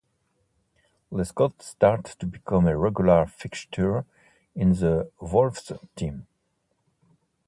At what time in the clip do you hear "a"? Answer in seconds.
2.65-2.75